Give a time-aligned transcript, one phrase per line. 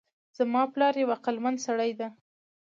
[0.37, 2.07] زما پلار یو عقلمند سړی ده